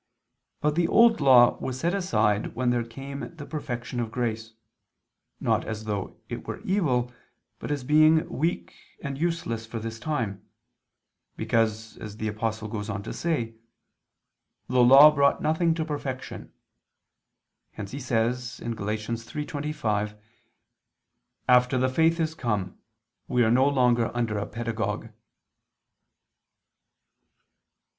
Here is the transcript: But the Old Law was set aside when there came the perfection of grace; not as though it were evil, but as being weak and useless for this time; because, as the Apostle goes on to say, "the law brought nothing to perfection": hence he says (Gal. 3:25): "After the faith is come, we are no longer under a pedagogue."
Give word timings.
But 0.61 0.73
the 0.73 0.87
Old 0.87 1.21
Law 1.21 1.59
was 1.59 1.79
set 1.79 1.93
aside 1.93 2.55
when 2.55 2.71
there 2.71 2.83
came 2.83 3.35
the 3.35 3.45
perfection 3.45 3.99
of 3.99 4.09
grace; 4.09 4.53
not 5.39 5.63
as 5.63 5.83
though 5.83 6.17
it 6.27 6.47
were 6.47 6.59
evil, 6.61 7.13
but 7.59 7.69
as 7.69 7.83
being 7.83 8.27
weak 8.27 8.73
and 9.03 9.15
useless 9.15 9.67
for 9.67 9.77
this 9.77 9.99
time; 9.99 10.43
because, 11.37 11.97
as 11.97 12.17
the 12.17 12.27
Apostle 12.27 12.67
goes 12.67 12.89
on 12.89 13.03
to 13.03 13.13
say, 13.13 13.53
"the 14.67 14.81
law 14.83 15.11
brought 15.11 15.39
nothing 15.39 15.75
to 15.75 15.85
perfection": 15.85 16.51
hence 17.73 17.91
he 17.91 17.99
says 17.99 18.59
(Gal. 18.63 18.73
3:25): 18.73 20.17
"After 21.47 21.77
the 21.77 21.89
faith 21.89 22.19
is 22.19 22.33
come, 22.33 22.79
we 23.27 23.43
are 23.43 23.51
no 23.51 23.67
longer 23.67 24.09
under 24.17 24.39
a 24.39 24.47
pedagogue." 24.47 25.09